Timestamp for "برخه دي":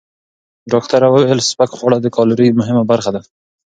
2.91-3.21